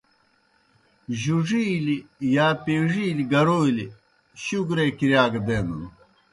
جُڙِیلیْ 1.21 1.97
یا 2.35 2.47
پیڙِیلیْ 2.63 3.25
گَرَولیْ 3.31 3.87
شوگرے 4.43 4.85
کِرِیا 4.97 5.23
گہ 5.33 5.41
دینَن۔ 5.47 5.83